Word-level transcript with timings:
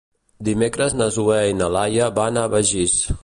Dimecres 0.47 0.95
na 1.01 1.07
Zoè 1.17 1.37
i 1.51 1.55
na 1.59 1.69
Laia 1.77 2.09
van 2.21 2.43
a 2.45 2.49
Begís. 2.57 2.97